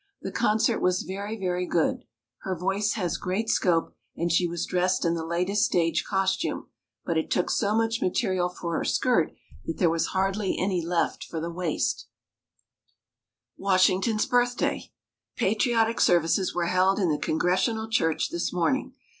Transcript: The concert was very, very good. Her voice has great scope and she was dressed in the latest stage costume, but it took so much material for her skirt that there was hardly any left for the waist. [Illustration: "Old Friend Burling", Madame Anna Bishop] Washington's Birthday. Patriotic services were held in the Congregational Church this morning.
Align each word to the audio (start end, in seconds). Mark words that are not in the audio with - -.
The 0.23 0.31
concert 0.31 0.79
was 0.79 1.03
very, 1.03 1.37
very 1.37 1.67
good. 1.67 2.05
Her 2.39 2.55
voice 2.55 2.93
has 2.93 3.17
great 3.17 3.49
scope 3.49 3.95
and 4.17 4.31
she 4.31 4.47
was 4.47 4.65
dressed 4.65 5.05
in 5.05 5.13
the 5.13 5.23
latest 5.23 5.63
stage 5.65 6.05
costume, 6.09 6.69
but 7.05 7.19
it 7.19 7.29
took 7.29 7.51
so 7.51 7.75
much 7.75 8.01
material 8.01 8.49
for 8.49 8.75
her 8.75 8.83
skirt 8.83 9.31
that 9.67 9.77
there 9.77 9.91
was 9.91 10.07
hardly 10.07 10.57
any 10.57 10.83
left 10.83 11.23
for 11.23 11.39
the 11.39 11.51
waist. 11.51 12.07
[Illustration: 13.59 13.97
"Old 13.97 14.03
Friend 14.23 14.27
Burling", 14.27 14.49
Madame 14.57 14.69
Anna 14.89 14.89
Bishop] 14.89 14.89
Washington's 14.89 14.89
Birthday. 14.89 14.91
Patriotic 15.35 16.01
services 16.01 16.55
were 16.55 16.65
held 16.65 16.97
in 16.99 17.09
the 17.11 17.19
Congregational 17.19 17.87
Church 17.87 18.29
this 18.31 18.51
morning. 18.51 18.93